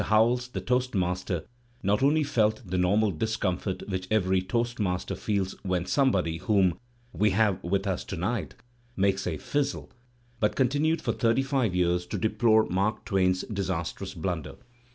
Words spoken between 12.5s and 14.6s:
Mark Twain's disastrous blimder.